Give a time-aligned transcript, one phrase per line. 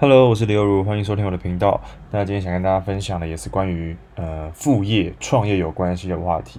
[0.00, 1.78] Hello，我是刘如，欢迎收听我的频道。
[2.10, 6.58] 那今天想跟大家分享的也是关于呃副业创业有关系的话题。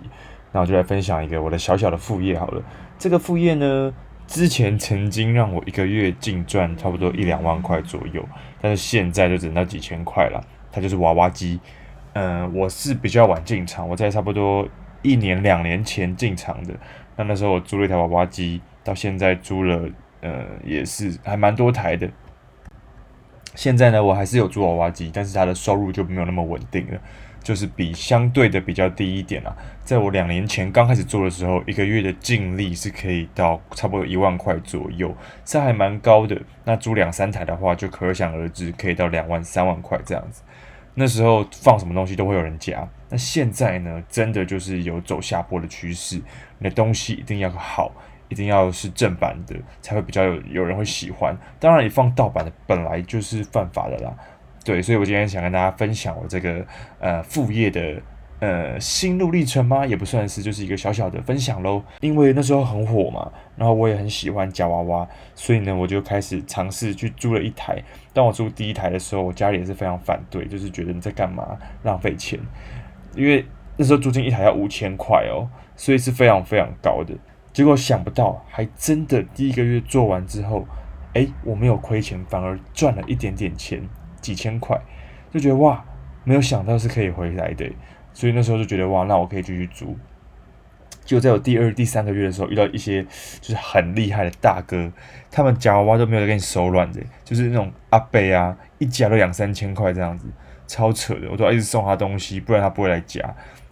[0.51, 2.61] 那我就来分享一个我的小小的副业好了。
[2.99, 3.91] 这个副业呢，
[4.27, 8.23] 之前曾经让我一个月净赚差不多一两万块左右，
[8.61, 10.39] 但是现在就只能到几千块了。
[10.71, 11.59] 它就是娃娃机。
[12.13, 14.67] 嗯、我是比较晚进场，我在差不多
[15.01, 16.75] 一年两年前进场的。
[17.15, 19.89] 那那时候我租了一台娃娃机，到现在租了
[20.21, 22.07] 呃也是还蛮多台的。
[23.55, 26.99] 现在呢，我还是有租娃娃机，但是它的收入就没有那么稳定了，
[27.43, 29.55] 就是比相对的比较低一点啦。
[29.83, 36.41] 在我两年前刚开始做的时候，一个月的净利是可以到差不多一万块左右，这还蛮高的。
[36.63, 40.41] 那租两三台的话，就可想而知，可以到两万、三万块这样子。
[40.93, 42.87] 那时候放什么东西都会有人夹。
[43.09, 46.21] 那现在呢，真的就是有走下坡的趋势，
[46.59, 47.91] 你的东西一定要好。
[48.31, 51.37] 一定要是正版的，才会比较有有人会喜欢。
[51.59, 54.11] 当然，你放盗版的本来就是犯法的啦。
[54.63, 56.65] 对，所以我今天想跟大家分享我这个
[56.99, 58.01] 呃副业的
[58.39, 59.85] 呃心路历程吗？
[59.85, 61.83] 也不算是，就是一个小小的分享喽。
[61.99, 67.83] 因为那时候很火嘛，然后我也很喜欢夹娃娃，所以呢，我就开始尝试去租了一台。
[68.13, 72.39] 当我租第一台的时候，我家里也是非常反对，就是觉得你在干嘛，浪费钱。
[73.15, 73.45] 因为
[73.77, 77.13] 那时候租金一台要五千块哦，所以是非常非常高的。
[77.53, 80.65] 结果想不到，还真的第一个月做完之后，
[81.13, 83.81] 诶，我没有亏钱，反而赚了一点点钱，
[84.21, 84.79] 几千块，
[85.29, 85.83] 就觉得哇，
[86.23, 87.69] 没有想到是可以回来的，
[88.13, 89.97] 所以那时候就觉得哇，那我可以继续租。
[91.03, 93.03] 就在我第二、第三个月的时候，遇到一些
[93.41, 94.89] 就是很厉害的大哥，
[95.29, 100.27] 他们夹娃娃都没有给你手软的，就是那种阿伯啊，一夹都两三千块这样子，
[100.67, 103.19] 超扯的，我都要一直送他东西，不然他不会来夹。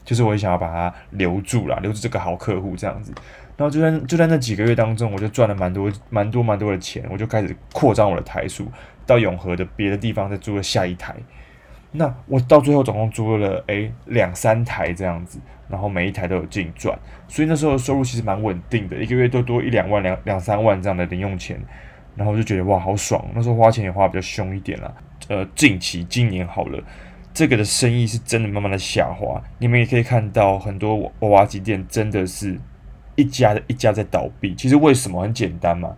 [0.03, 3.13] 就是我也想要把他留住啦，留住这个好客户这样子。
[3.59, 8.65] 然后就在就在那几个月当中，我就赚了蛮多蛮多蛮多的钱，我就开始扩张我的台数，
[9.05, 11.13] 到永和的别的地方再租了下一台。
[11.91, 21.59] 那我到最后总共租了诶两三台这样子，然后每一台都有净赚，所以那时候收入其实蛮稳定的，一个月都多一两万两两三万这样的零用钱。
[22.15, 24.93] 然后就觉得哇好爽，那时候花钱也花比较凶一点啦。
[25.27, 26.81] 呃，近期今年好了，
[27.33, 32.57] 这个的生意是真的慢慢的下滑，你们也可以看到很多娃娃机店真的是。
[33.19, 35.93] 一家的一家在倒闭，其实为什么很简单嘛？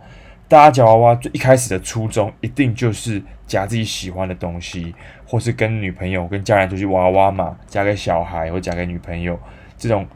[0.48, 4.92] 大家夹娃娃最一开始的初衷一定就是夹自己喜欢的东西，
[5.24, 9.38] 或是跟女朋友、跟家人出去娃娃嘛，夹给小孩或夹给女朋友
[9.78, 10.06] 这种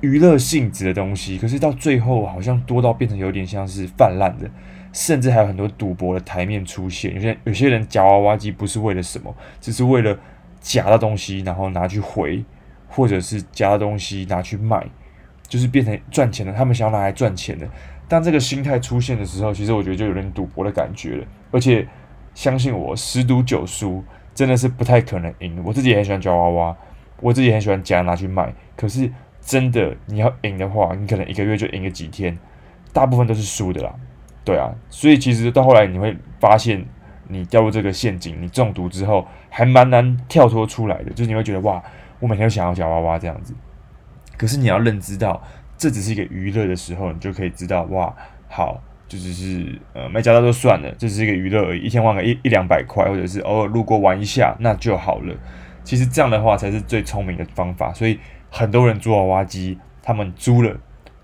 [0.00, 1.38] 娱乐性质的东西。
[1.38, 4.48] 可是到最后好像多到变成有点像是泛滥的，
[4.92, 7.12] 甚至还有很多赌博的台面出现。
[7.14, 10.16] 有些有些人夹娃娃机不是为了什么，只是为了
[10.60, 12.44] 夹到东西，然后拿去回，
[12.86, 14.86] 或者是夹到东西拿去卖。
[15.54, 17.64] 就是变成赚钱的，他们想要拿来赚钱的。
[18.08, 21.24] 当这个心态出现的时候，其实我觉得就有点赌博的感觉了。
[21.52, 21.86] 而且
[22.34, 24.02] 相信我，十赌九输
[24.34, 25.62] 真的是不太可能赢。
[25.64, 26.76] 我自己也很喜欢夹娃娃，
[27.20, 28.52] 我自己也很喜欢夹拿去卖。
[28.76, 29.08] 可是
[29.40, 32.36] 真的你要赢的话，你可能一个月就赢个几天，
[32.92, 33.94] 大部分都是输的啦。
[34.44, 36.84] 对啊，所以其实到后来你会发现，
[37.28, 41.12] 你掉入这个陷阱，你中毒之后还蛮难跳脱出来的。
[41.12, 41.80] 就是你会觉得哇，
[42.18, 43.54] 我每天都想要夹娃娃这样子。
[44.36, 45.42] 可是你要认知到，
[45.76, 48.14] 这只是一个娱乐的时候，你就可以知道，哇，
[48.48, 55.34] 好，就只是呃没夹到就算了，这只是一个娱乐而已，一天花个一一两百块，或者是偶尔路过玩一下，那就好了。
[55.82, 57.92] 其实这样的话才是最聪明的方法。
[57.92, 58.18] 所以
[58.50, 60.74] 很多人租娃娃机，他们租了，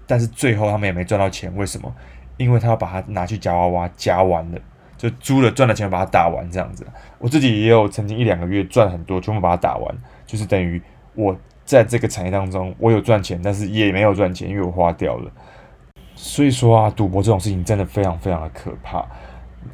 [0.06, 1.94] 但是最后他们也没赚到钱，为什么？
[2.36, 4.58] 因为他要把它拿去夹娃娃，夹完了
[4.96, 6.86] 就租了赚了钱把它打完这样子。
[7.18, 9.96] 我自己也有曾经一两个月赚很多，全部把它打完，
[10.26, 10.82] 就是等于
[11.14, 11.38] 我。
[11.70, 15.30] 在这个产业当中，我有赚钱，但是也没有赚钱，因为我花掉了。
[16.16, 19.06] 所以说啊，赌博这种事情真的非常非常的可怕。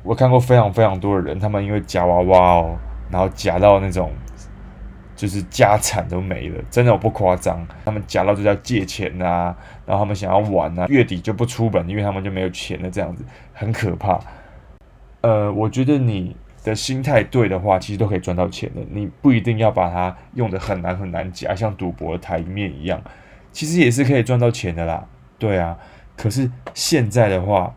[0.03, 2.77] 我看过非常非常多的人，他们因为夹娃娃哦，
[3.11, 4.13] 然后夹到那种
[5.17, 7.67] 就是家产都没了，真的我不夸张。
[7.87, 9.57] 他们夹到就要借钱啊，
[9.87, 13.25] 然后他们想要玩啊，月底就不出本，因为他们就没有钱了，这样子
[13.55, 14.21] 很可怕。
[15.23, 16.37] 呃，我觉得你。
[16.67, 18.81] 的心态对的话，其实都可以赚到钱的。
[18.91, 23.01] 你不一定要把它用得很难很难夹，像赌博的台面一样，
[23.53, 25.07] 其实也是可以赚到钱的啦。
[25.39, 25.79] 对啊，
[26.17, 27.73] 可是现在的话，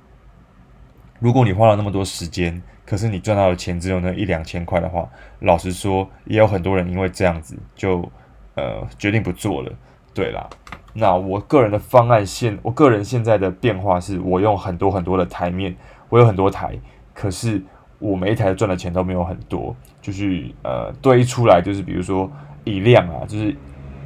[1.19, 5.07] 如果你花了那么多时间，可是你赚到的钱只有那一两千块的话，
[5.41, 8.11] 老实说，也有很多人因为这样子就
[8.55, 9.71] 呃决定不做了。
[10.15, 10.49] 对啦，
[10.93, 15.75] 那我个人的方案现，我个人现在的变化是我用很多很多的台面，
[16.09, 16.75] 我有很多台，
[17.13, 17.61] 可是。
[17.99, 22.31] 我每一台赚的钱都没有很多，就是呃堆出来，就是比如说
[22.63, 23.53] 以量啊，就是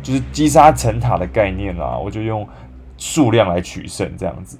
[0.01, 2.47] 就是积沙成塔的概念啦，我就用
[2.97, 4.57] 数量来取胜这样子。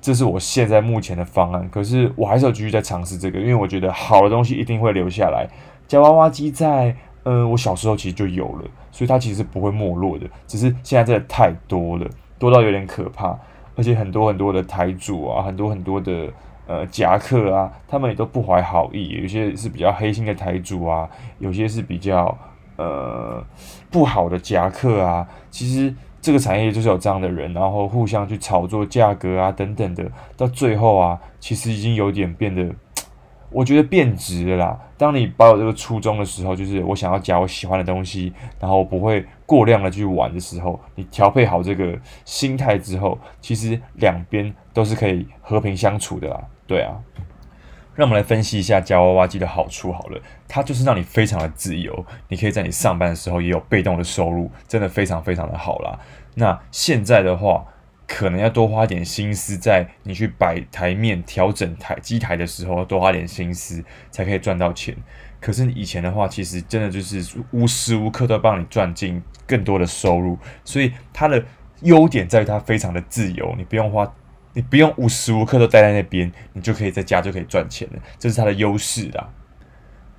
[0.00, 1.68] 这是我现在目前的方案。
[1.70, 5.46] 可是我还是要继续在尝试这个，因为我觉得好的东西一定会留下来。
[5.86, 10.26] 夹娃娃机在呃我小时候其实就有了，所以它其实不会没落的。
[10.46, 13.38] 只是现在真的太多了，多到有点可怕，
[13.76, 16.32] 而且很多很多的台主啊，很多很多的。
[16.66, 21.08] 呃，夹克啊，他们也都不怀好意，有些是比较黑心的台主啊，
[21.38, 22.36] 有些是比较
[22.76, 23.40] 呃
[23.88, 25.24] 不好的夹克啊。
[25.48, 32.68] 其实这个产业就是有这样的人，然后互相去炒作价格啊等等的，到最后啊，其实已经有点变得，
[33.50, 34.80] 我觉得变质了啦。
[34.98, 46.42] 当你保有这个初衷的时候，就是我想要夹我喜欢的东西，然后不会过量的去玩的时候，你调配好这个心态之后，其实两边都是可以和平相处的啦。
[46.66, 47.00] 对啊，
[47.94, 55.98] 让我们来分析一下夹娃娃机的好处好了，它就是让你非常的自由，你可以在你上班的时候也有被动的收入，真的非常非常的好啦。
[56.34, 57.64] 那现在的话，
[58.06, 64.94] 可能要多花点心思在你去摆台面、调整台机台的时候，多花点心思才可以赚到钱。
[65.40, 71.42] 可是以前的话，其实真的就是无时无刻都帮你赚进更多的收入，所以它的
[71.82, 74.12] 优点在于它非常的自由，你不用花。
[74.56, 79.28] 你不用无时无刻都待在那边，你就可以在家就可以赚钱了，这是它的优势啦。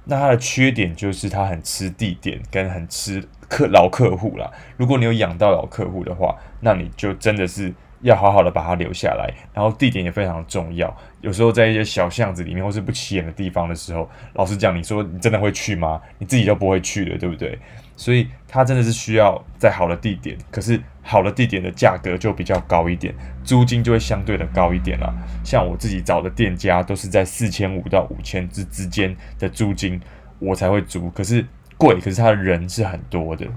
[0.06, 4.52] 那它的缺点就是它很吃地点，跟很吃客老客户啦。
[4.78, 9.34] 如果你有养到老客户的话，那你就真的是要好好的把它留下来。
[9.54, 16.02] 然后地点也非常重要，有时候在一些小巷子里面或是不起眼的地方的时候，老实讲，你说你真的会去吗？
[16.20, 17.58] 你自己都不会去的，对不对？
[17.96, 23.12] 所以它真的是需要在好的地点，可是好的地点的价格就比较高一点，
[23.44, 25.12] 租金就会相对的高一点啦。
[25.44, 30.00] 像我自己找的店家都是在四千五到五千之之间的租金，
[30.38, 31.10] 我才会租。
[31.10, 31.44] 可是
[31.76, 33.48] 贵，可是他的人是很多的。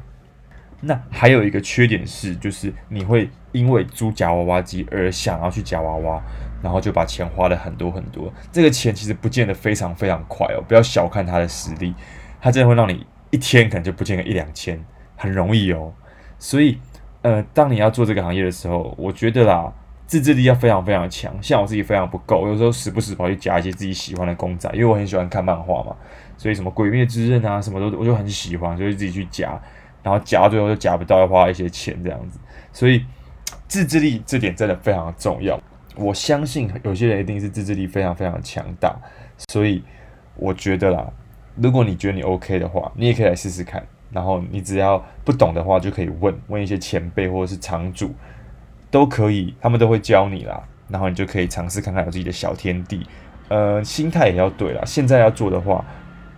[0.80, 6.22] 那还有一个缺点是，就是你会因为租夹娃娃机而想要去夹娃娃，
[6.62, 8.32] 然后就把钱花了很多很多。
[8.50, 11.94] 这个钱其实不见得非常非常快哦，不要小看它的实力，
[12.40, 13.06] 它真的会让你。
[13.32, 15.92] 一天可能就不见个一两千，很容易哦。
[16.36, 16.76] 所以，
[17.22, 19.72] 呃，当你要做这个行业的时候，我觉得啦，
[20.04, 21.32] 自制力要非常非常强。
[21.40, 25.94] 像我自己非常不够，有时候时不时跑去夹一些自己喜欢的公仔，因为我很喜欢看漫画嘛。
[26.36, 29.56] 所以什么《鬼灭之刃》啊，什么都我就很喜欢，所以自己去夹，
[30.02, 32.40] 然后夹到最后就夹不到，要花一些钱这样子。
[32.72, 33.06] 所以，
[33.68, 35.60] 自制力这点真的非常重要。
[35.96, 38.96] 我相信有些人一定是自制力非常非常强大，
[39.48, 39.82] 所以
[40.36, 41.12] 我觉得啦。
[41.56, 43.84] 如果你觉得你 OK 的话，你也可以来试试看。
[44.10, 48.14] 然后你只要不懂的话，就可以问问一些前辈或者是场主，
[48.90, 50.62] 都可以，他们都会教你啦。
[50.88, 53.06] 然后你就可以尝试看看有自己的小天地。
[53.48, 54.82] 呃，心态也要对啦。
[54.84, 55.84] 现在要做的话，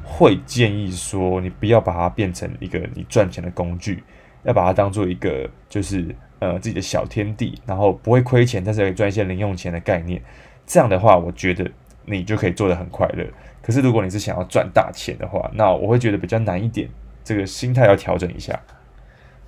[0.02, 4.02] 会建议说你不要把它变成一个你赚钱的工具，
[4.44, 10.20] 要把它当做一个就是呃自己的小天地，然后不会亏钱，但是可以赚一些零用钱的概念。
[10.66, 11.70] 这样的话，我觉得
[12.06, 13.26] 你就可以做得很快乐。
[13.62, 16.88] 可是，如果你是想要赚大钱的话，那我会觉得比较难一点。
[17.24, 18.58] 这个心态要调整一下。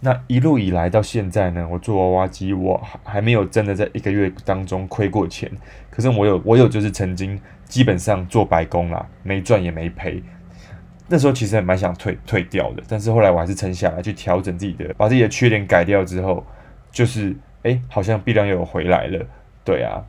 [0.01, 5.51] 那一路以来到现在呢，我做娃娃机，我还没有真的在一个月当中亏过钱。
[5.91, 10.23] 可是我有，我有就是曾经基本上做白工啦，没赚也没赔。
[11.07, 16.45] 那时候其实还蛮想退退掉的，但是后来我还是撑下来，去调整自己的，把自己的缺点改掉之后，
[16.91, 19.27] 就是诶，好像币量又有回来了。
[19.65, 20.05] 对啊。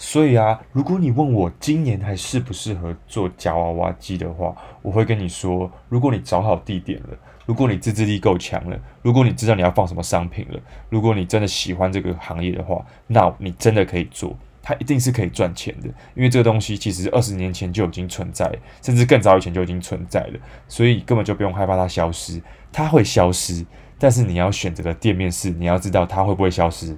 [0.00, 7.08] 所以啊，如果你问我今年还适不适合做夹娃娃机的话，我会跟你说：如果你找好地点了，
[7.46, 14.36] 如果你自制力够强了，如果你知道你要放什么商品了，如果你真的喜欢这个行业的话，那你真的可以做，
[14.68, 15.88] 它一定是可以赚钱的。
[16.14, 22.42] 因为这个东西其实二十年前就已经存在，甚至更早以前就已经存在了，所以根本就不用害怕它消失。
[22.70, 23.64] 它会消失，
[23.98, 26.94] 但是你要选择的店面是你要知道它会不会消失，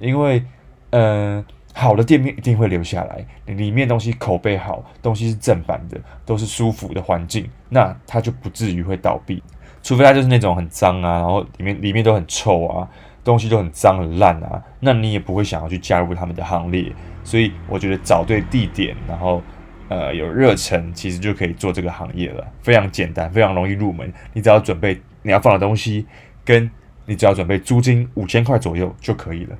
[0.00, 0.42] 因为，
[0.88, 9.42] 嗯、好的店面一定会留下来，里面东西口碑好，东西是正版的，都是舒服的环境，那它就不至于会倒闭。
[9.82, 12.88] 除非它就是那种很脏啊，然后里面里面都很臭啊，
[13.24, 16.92] 东西都很脏很烂啊，那你也不会想要去加入他们的行列。
[17.24, 19.40] 所以我觉得找对地点，然后
[19.88, 24.12] 呃有热忱，其实就可以做这个行业了，非常简单，非常容易入门。
[24.32, 26.04] 你只要准备你要放的东西，
[26.44, 26.68] 跟
[27.06, 29.56] 你只要准备租金五千块左右就可以了。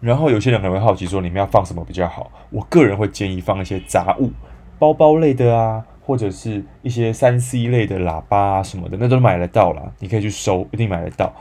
[0.00, 2.30] 然后有些人可能会好奇说，里面要放什么比较好？
[2.50, 4.30] 我个人会建议放一些杂物，
[4.78, 9.82] 包包类的啊，或者是一些三 C 类的喇叭啊什么的，那都买得到啦。
[9.98, 11.32] 你可以去收，一定买得到。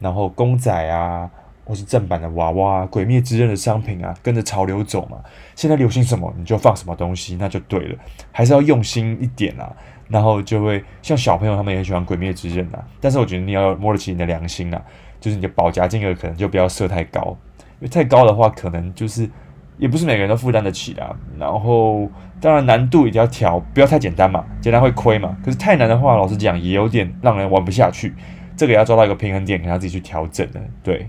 [0.00, 1.30] 然后公仔啊，
[1.64, 5.18] 或是正版的娃娃、鬼灭之刃的商品啊，跟着潮流走嘛。
[5.54, 7.98] 现在流行什么，你就放什么东西，那就对了。
[8.32, 9.70] 还是要用心一点啊。
[10.08, 14.82] 然后就会像小朋友他们也喜欢鬼灭之刃啊，但是我觉得你要摸得起你的良心啊，
[15.20, 17.36] 就是你的保夹金额可能就不要设太高。
[17.78, 19.30] 因为太高的话，可能就是
[19.78, 21.14] 也不是每个人都负担得起啊。
[21.38, 25.36] 然后当然难度一定要调，不要太简单嘛，简单会亏嘛。
[25.44, 28.12] 可是太难的话，老实讲也有点让人玩不下去。
[28.60, 30.60] 这个要抓到一个平衡点，给他自己去调整的。
[30.82, 31.08] 对，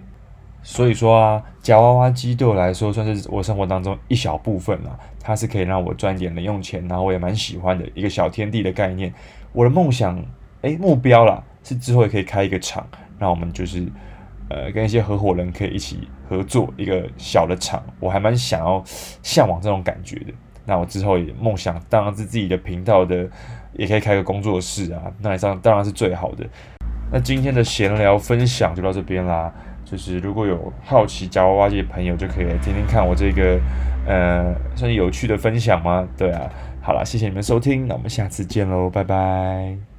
[0.64, 5.00] 所以说啊，夹娃娃机对我来说算是我生活当中一小部分了。
[5.20, 9.14] 它是可以让我赚点零用钱，然后我也蛮喜欢的一个小天地的概念。
[9.52, 10.18] 我的梦想，
[10.62, 12.88] 诶，目标啦，是之后也可以开一个厂，
[13.20, 13.86] 让我们就是
[14.48, 17.84] 呃跟一些合伙人可以一起合作一个小的厂。
[18.00, 18.82] 我还蛮想要
[19.22, 20.32] 向往这种感觉的。
[20.64, 23.30] 那我之后也梦想当然是自己的频道的，
[23.74, 26.48] 也可以开个工作室啊，那这样当然是最好的。
[27.12, 29.52] 那今天的闲聊分享就到这边啦。
[29.84, 33.60] 就是如果有好奇夹娃娃机的朋友，就可以来听听看我这个
[34.08, 36.08] 呃算是有趣的分享吗？
[36.18, 36.50] 对啊，
[36.82, 39.91] 好啦，谢谢你们收听，那我们下次见喽，拜拜。